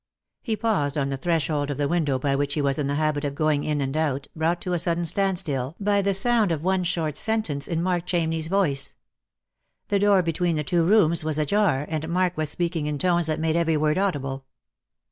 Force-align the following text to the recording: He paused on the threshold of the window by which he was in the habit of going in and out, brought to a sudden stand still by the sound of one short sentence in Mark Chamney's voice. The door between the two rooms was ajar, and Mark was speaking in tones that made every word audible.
He 0.41 0.55
paused 0.55 0.97
on 0.97 1.09
the 1.09 1.17
threshold 1.17 1.69
of 1.69 1.77
the 1.77 1.87
window 1.87 2.17
by 2.17 2.35
which 2.35 2.55
he 2.55 2.61
was 2.63 2.79
in 2.79 2.87
the 2.87 2.95
habit 2.95 3.23
of 3.23 3.35
going 3.35 3.63
in 3.63 3.81
and 3.81 3.95
out, 3.95 4.25
brought 4.35 4.59
to 4.61 4.73
a 4.73 4.79
sudden 4.79 5.05
stand 5.05 5.37
still 5.37 5.75
by 5.79 6.01
the 6.01 6.15
sound 6.15 6.51
of 6.51 6.63
one 6.63 6.83
short 6.85 7.15
sentence 7.15 7.67
in 7.67 7.83
Mark 7.83 8.07
Chamney's 8.07 8.47
voice. 8.47 8.95
The 9.89 9.99
door 9.99 10.23
between 10.23 10.55
the 10.55 10.63
two 10.63 10.83
rooms 10.83 11.23
was 11.23 11.37
ajar, 11.37 11.85
and 11.87 12.09
Mark 12.09 12.35
was 12.35 12.49
speaking 12.49 12.87
in 12.87 12.97
tones 12.97 13.27
that 13.27 13.39
made 13.39 13.55
every 13.55 13.77
word 13.77 13.99
audible. 13.99 14.45